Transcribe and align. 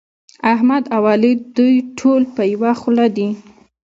احمد 0.53 0.83
او 0.95 1.01
علي 1.11 1.31
دوی 1.57 1.75
ټول 1.99 2.21
په 2.35 2.41
يوه 2.53 2.71
خوله 2.81 3.05
دي. 3.15 3.29